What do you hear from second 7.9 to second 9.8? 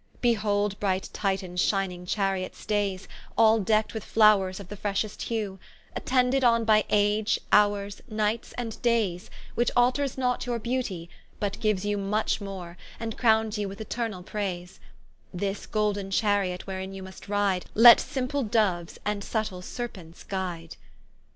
Nights, and Daies, Which